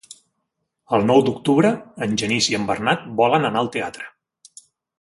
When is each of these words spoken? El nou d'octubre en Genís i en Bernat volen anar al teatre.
El 0.97 1.05
nou 1.09 1.21
d'octubre 1.27 1.71
en 2.07 2.17
Genís 2.23 2.49
i 2.53 2.57
en 2.61 2.65
Bernat 2.71 3.05
volen 3.21 3.47
anar 3.51 3.63
al 3.65 3.73
teatre. 3.77 4.09